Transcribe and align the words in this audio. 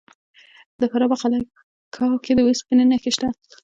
د 0.79 0.81
فراه 0.91 1.09
په 1.11 1.15
قلعه 1.21 1.39
کاه 1.95 2.13
کې 2.23 2.31
د 2.35 2.39
وسپنې 2.47 2.83
نښې 2.89 3.11
شته. 3.15 3.27